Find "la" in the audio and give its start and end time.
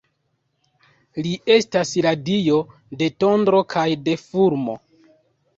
2.07-2.13